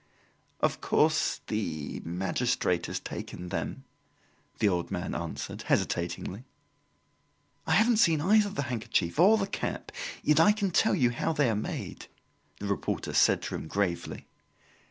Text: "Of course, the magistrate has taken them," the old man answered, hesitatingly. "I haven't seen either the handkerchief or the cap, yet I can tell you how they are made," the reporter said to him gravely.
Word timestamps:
"Of 0.61 0.81
course, 0.81 1.41
the 1.45 2.01
magistrate 2.03 2.87
has 2.87 2.99
taken 2.99 3.49
them," 3.49 3.83
the 4.57 4.67
old 4.67 4.89
man 4.89 5.13
answered, 5.13 5.61
hesitatingly. 5.61 6.45
"I 7.67 7.73
haven't 7.73 7.97
seen 7.97 8.19
either 8.19 8.49
the 8.49 8.63
handkerchief 8.63 9.19
or 9.19 9.37
the 9.37 9.45
cap, 9.45 9.91
yet 10.23 10.39
I 10.39 10.53
can 10.53 10.71
tell 10.71 10.95
you 10.95 11.11
how 11.11 11.33
they 11.33 11.51
are 11.51 11.55
made," 11.55 12.07
the 12.59 12.65
reporter 12.65 13.13
said 13.13 13.43
to 13.43 13.53
him 13.53 13.67
gravely. 13.67 14.25